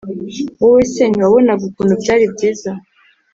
[0.59, 2.71] Wowe se ntiwabonaga ukuntu byari byiza?